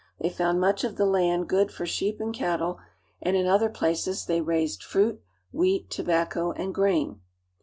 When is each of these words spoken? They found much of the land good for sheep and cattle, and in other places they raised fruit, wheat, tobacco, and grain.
They 0.19 0.31
found 0.31 0.59
much 0.59 0.83
of 0.83 0.95
the 0.97 1.05
land 1.05 1.47
good 1.47 1.71
for 1.71 1.85
sheep 1.85 2.19
and 2.19 2.33
cattle, 2.33 2.79
and 3.21 3.37
in 3.37 3.45
other 3.45 3.69
places 3.69 4.25
they 4.25 4.41
raised 4.41 4.81
fruit, 4.81 5.21
wheat, 5.51 5.91
tobacco, 5.91 6.53
and 6.53 6.73
grain. 6.73 7.21